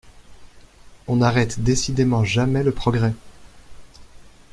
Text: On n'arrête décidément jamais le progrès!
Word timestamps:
On 1.05 1.17
n'arrête 1.17 1.59
décidément 1.59 2.23
jamais 2.25 2.63
le 2.63 2.71
progrès! 2.71 3.13